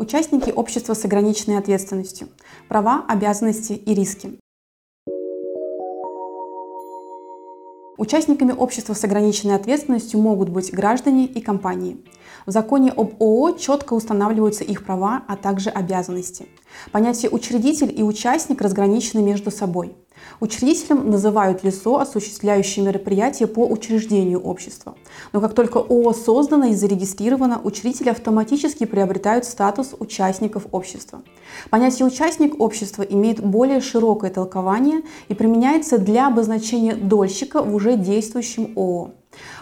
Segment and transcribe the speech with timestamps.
[0.00, 2.28] Участники общества с ограниченной ответственностью.
[2.68, 4.38] Права, обязанности и риски.
[7.96, 11.96] Участниками общества с ограниченной ответственностью могут быть граждане и компании.
[12.46, 16.46] В законе об ООО четко устанавливаются их права, а также обязанности.
[16.92, 19.96] Понятие «учредитель» и «участник» разграничены между собой.
[20.40, 24.94] Учредителем называют лицо, осуществляющее мероприятия по учреждению общества.
[25.32, 31.22] Но как только ООО создано и зарегистрировано, учредители автоматически приобретают статус участников общества.
[31.70, 38.72] Понятие «участник общества» имеет более широкое толкование и применяется для обозначения дольщика в уже действующем
[38.76, 39.12] ООО.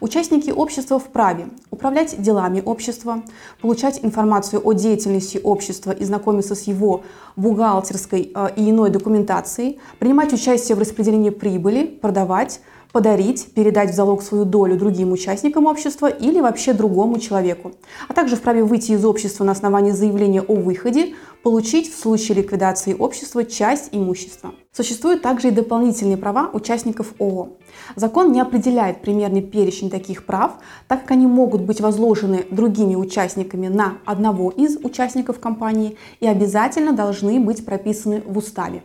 [0.00, 3.22] Участники общества вправе управлять делами общества,
[3.60, 7.02] получать информацию о деятельности общества и знакомиться с его
[7.36, 12.60] бухгалтерской э, и иной документацией, принимать участие в распределении прибыли, продавать,
[12.92, 17.72] подарить, передать в залог свою долю другим участникам общества или вообще другому человеку,
[18.08, 22.94] а также вправе выйти из общества на основании заявления о выходе, получить в случае ликвидации
[22.94, 24.54] общества часть имущества.
[24.72, 27.56] Существуют также и дополнительные права участников ООО.
[27.96, 30.52] Закон не определяет примерный перечень таких прав,
[30.88, 36.92] так как они могут быть возложены другими участниками на одного из участников компании и обязательно
[36.92, 38.82] должны быть прописаны в уставе.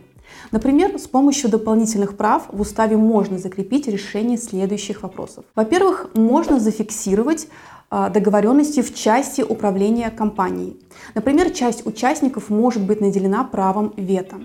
[0.50, 5.44] Например, с помощью дополнительных прав в уставе можно закрепить решение следующих вопросов.
[5.54, 7.48] Во-первых, можно зафиксировать
[7.90, 10.78] а, договоренности в части управления компанией.
[11.14, 14.36] Например, часть участников может быть наделена правом вето.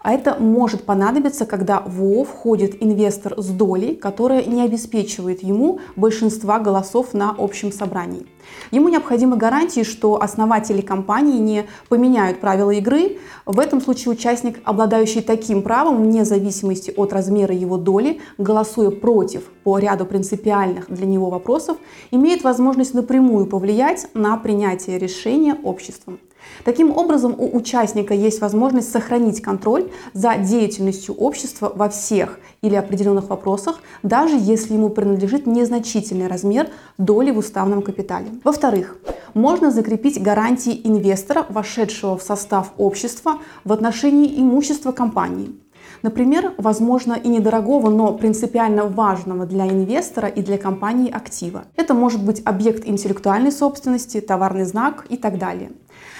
[0.00, 5.80] А это может понадобиться, когда в ООО входит инвестор с долей, которая не обеспечивает ему
[5.96, 8.26] большинства голосов на общем собрании.
[8.70, 13.18] Ему необходимы гарантии, что основатели компании не поменяют правила игры.
[13.44, 19.42] В этом случае участник, обладающий таким правом, вне зависимости от размера его доли, голосуя против
[19.64, 21.76] по ряду принципиальных для него вопросов,
[22.10, 26.20] имеет возможность напрямую повлиять на принятие решения обществом.
[26.64, 33.28] Таким образом, у участника есть возможность сохранить контроль за деятельностью общества во всех или определенных
[33.28, 36.68] вопросах, даже если ему принадлежит незначительный размер
[36.98, 38.26] доли в уставном капитале.
[38.44, 38.96] Во-вторых,
[39.34, 45.54] можно закрепить гарантии инвестора, вошедшего в состав общества в отношении имущества компании.
[46.02, 51.64] Например, возможно и недорогого, но принципиально важного для инвестора и для компании актива.
[51.76, 55.72] Это может быть объект интеллектуальной собственности, товарный знак и так далее.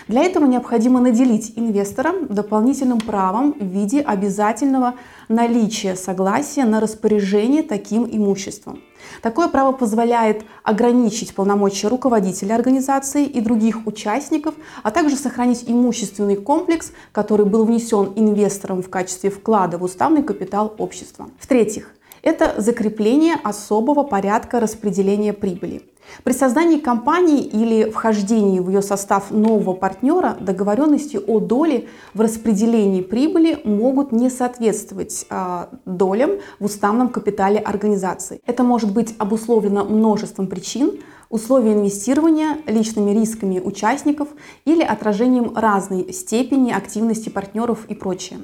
[0.09, 4.95] Для этого необходимо наделить инвестора дополнительным правом в виде обязательного
[5.29, 8.81] наличия согласия на распоряжение таким имуществом.
[9.23, 16.93] Такое право позволяет ограничить полномочия руководителя организации и других участников, а также сохранить имущественный комплекс,
[17.13, 21.29] который был внесен инвестором в качестве вклада в уставный капитал общества.
[21.39, 25.83] В-третьих, это закрепление особого порядка распределения прибыли.
[26.25, 33.03] При создании компании или вхождении в ее состав нового партнера договоренности о доле в распределении
[33.03, 38.41] прибыли могут не соответствовать э, долям в уставном капитале организации.
[38.47, 44.29] Это может быть обусловлено множеством причин, условия инвестирования, личными рисками участников
[44.65, 48.41] или отражением разной степени активности партнеров и прочее.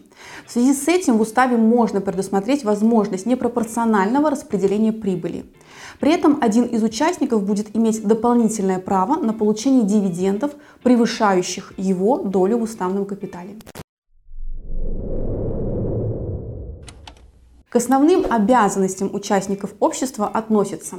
[0.46, 5.46] В связи с этим в уставе можно предусмотреть возможность непропорционального распределения прибыли.
[6.00, 12.58] При этом один из участников будет иметь дополнительное право на получение дивидендов, превышающих его долю
[12.58, 13.56] в уставном капитале.
[17.68, 20.96] К основным обязанностям участников общества относятся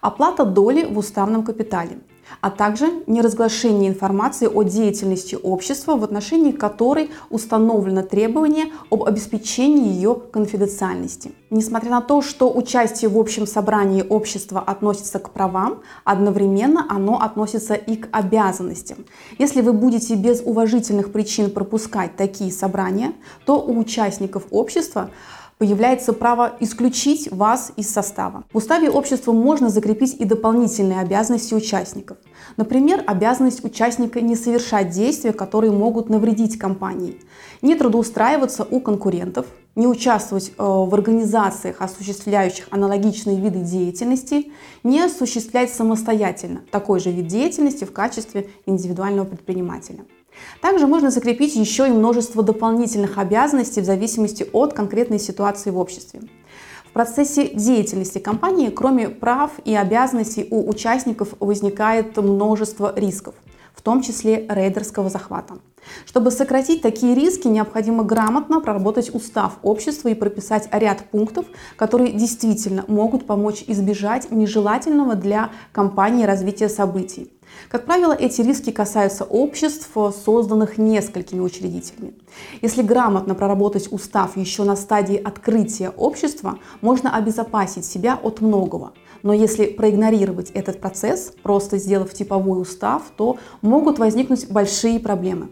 [0.00, 1.98] оплата доли в уставном капитале–
[2.40, 10.14] а также неразглашение информации о деятельности общества, в отношении которой установлено требование об обеспечении ее
[10.14, 11.32] конфиденциальности.
[11.50, 17.74] Несмотря на то, что участие в общем собрании общества относится к правам, одновременно оно относится
[17.74, 19.04] и к обязанностям.
[19.38, 23.12] Если вы будете без уважительных причин пропускать такие собрания,
[23.46, 25.10] то у участников общества
[25.58, 28.44] появляется право исключить вас из состава.
[28.52, 32.18] В уставе общества можно закрепить и дополнительные обязанности участников.
[32.56, 37.20] Например, обязанность участника не совершать действия, которые могут навредить компании,
[37.62, 44.52] не трудоустраиваться у конкурентов, не участвовать э, в организациях, осуществляющих аналогичные виды деятельности,
[44.84, 50.04] не осуществлять самостоятельно такой же вид деятельности в качестве индивидуального предпринимателя.
[50.60, 56.22] Также можно закрепить еще и множество дополнительных обязанностей в зависимости от конкретной ситуации в обществе.
[56.88, 63.34] В процессе деятельности компании, кроме прав и обязанностей, у участников возникает множество рисков,
[63.74, 65.54] в том числе рейдерского захвата.
[66.06, 71.46] Чтобы сократить такие риски, необходимо грамотно проработать устав общества и прописать ряд пунктов,
[71.76, 77.30] которые действительно могут помочь избежать нежелательного для компании развития событий.
[77.68, 79.90] Как правило, эти риски касаются обществ,
[80.24, 82.14] созданных несколькими учредителями.
[82.62, 88.92] Если грамотно проработать устав еще на стадии открытия общества, можно обезопасить себя от многого.
[89.22, 95.48] Но если проигнорировать этот процесс, просто сделав типовой устав, то могут возникнуть большие проблемы.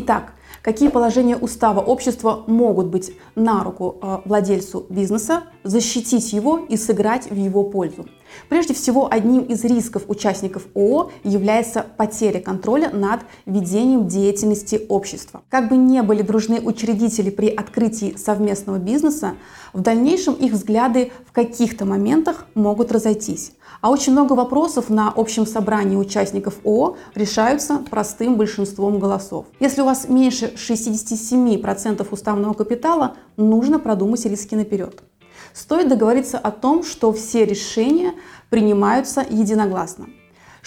[0.00, 6.76] Итак, какие положения устава общества могут быть на руку э, владельцу бизнеса, защитить его и
[6.76, 8.06] сыграть в его пользу?
[8.48, 15.42] Прежде всего, одним из рисков участников ООО является потеря контроля над ведением деятельности общества.
[15.48, 19.34] Как бы не были дружны учредители при открытии совместного бизнеса,
[19.72, 23.52] в дальнейшем их взгляды в каких-то моментах могут разойтись.
[23.80, 29.46] А очень много вопросов на общем собрании участников ООО решаются простым большинством голосов.
[29.60, 35.02] Если у вас меньше 67% уставного капитала, нужно продумать риски наперед.
[35.52, 38.14] Стоит договориться о том, что все решения
[38.50, 40.08] принимаются единогласно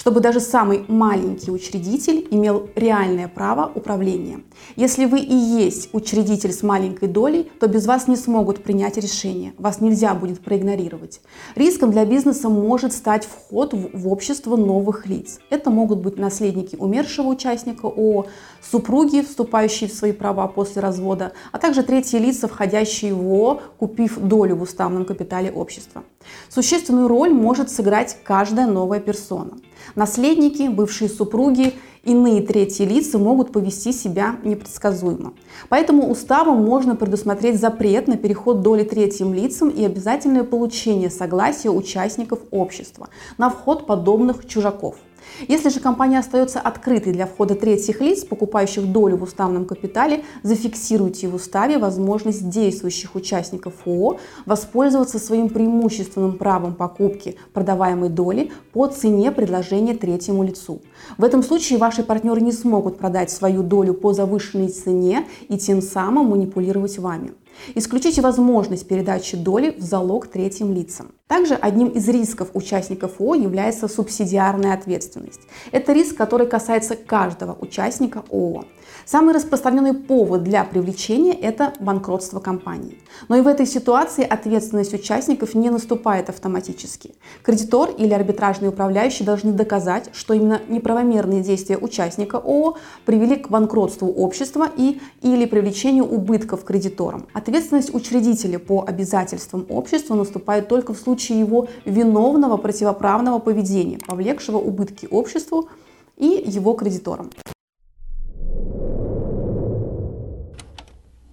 [0.01, 4.41] чтобы даже самый маленький учредитель имел реальное право управления.
[4.75, 9.53] Если вы и есть учредитель с маленькой долей, то без вас не смогут принять решение,
[9.59, 11.21] вас нельзя будет проигнорировать.
[11.53, 15.37] Риском для бизнеса может стать вход в общество новых лиц.
[15.51, 18.25] Это могут быть наследники умершего участника ООО,
[18.59, 24.17] супруги, вступающие в свои права после развода, а также третьи лица, входящие в ООО, купив
[24.17, 26.03] долю в уставном капитале общества.
[26.49, 29.57] Существенную роль может сыграть каждая новая персона.
[29.95, 31.73] Наследники, бывшие супруги,
[32.03, 35.33] иные третьи лица могут повести себя непредсказуемо.
[35.69, 42.39] Поэтому уставом можно предусмотреть запрет на переход доли третьим лицам и обязательное получение согласия участников
[42.51, 44.95] общества на вход подобных чужаков–
[45.47, 51.27] если же компания остается открытой для входа третьих лиц, покупающих долю в уставном капитале, зафиксируйте
[51.27, 59.31] в уставе возможность действующих участников ООО воспользоваться своим преимущественным правом покупки продаваемой доли по цене
[59.31, 60.81] предложения третьему лицу.
[61.17, 65.81] В этом случае ваши партнеры не смогут продать свою долю по завышенной цене и тем
[65.81, 67.33] самым манипулировать вами.
[67.75, 71.11] Исключите возможность передачи доли в залог третьим лицам.
[71.27, 75.41] Также одним из рисков участников ООО является субсидиарная ответственность.
[75.71, 78.65] Это риск, который касается каждого участника ООО.
[79.05, 82.97] Самый распространенный повод для привлечения– это банкротство компании.
[83.27, 87.15] Но и в этой ситуации ответственность участников не наступает автоматически.
[87.43, 94.07] Кредитор или арбитражный управляющий должны доказать, что именно неправомерные действия участника ООО привели к банкротству
[94.07, 97.27] общества и или привлечению убытков кредиторам.
[97.33, 105.07] Ответственность учредителя по обязательствам общества наступает только в случае его виновного противоправного поведения, повлекшего убытки
[105.09, 105.69] обществу
[106.17, 107.29] и его кредиторам.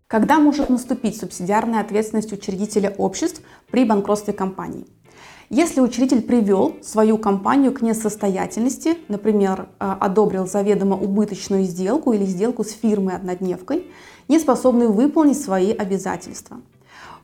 [0.09, 4.87] Когда может наступить субсидиарная ответственность учредителя обществ при банкротстве компании?
[5.51, 12.65] Если учредитель привел свою компанию к несостоятельности, например, э, одобрил заведомо убыточную сделку или сделку
[12.65, 13.87] с фирмой-однодневкой,
[14.29, 16.63] не способный выполнить свои обязательства.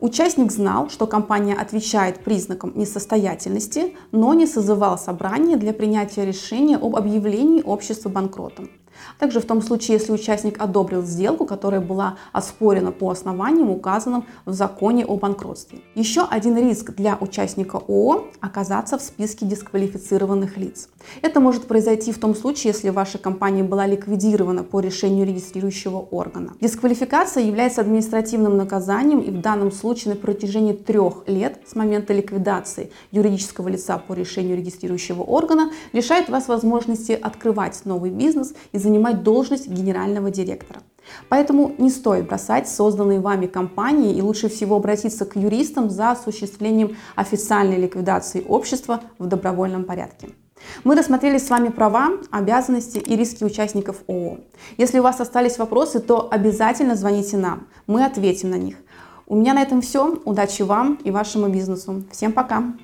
[0.01, 6.97] Участник знал, что компания отвечает признакам несостоятельности, но не созывал собрание для принятия решения об
[6.97, 8.69] объявлении общества банкротом.
[9.19, 14.53] Также в том случае, если участник одобрил сделку, которая была оспорена по основаниям, указанным в
[14.53, 15.81] законе о банкротстве.
[15.95, 20.89] Еще один риск для участника ООО– оказаться в списке дисквалифицированных лиц.
[21.23, 26.53] Это может произойти в том случае, если ваша компания была ликвидирована по решению регистрирующего органа.
[26.61, 32.91] Дисквалификация является административным наказанием и в данном случае на протяжении трех лет с момента ликвидации
[33.11, 39.69] юридического лица по решению регистрирующего органа лишает вас возможности открывать новый бизнес и занимать должность
[39.69, 40.81] генерального директора.
[41.29, 46.97] Поэтому не стоит бросать созданные вами компании и лучше всего обратиться к юристам за осуществлением
[47.17, 50.29] официальной ликвидации общества в добровольном порядке.
[50.85, 54.39] Мы рассмотрели с вами права, обязанности и риски участников ООО.
[54.79, 58.77] Если у вас остались вопросы, то обязательно звоните нам, мы ответим на них.
[59.27, 60.21] У меня на этом все.
[60.25, 62.05] Удачи вам и вашему бизнесу.
[62.13, 62.75] Всем пока!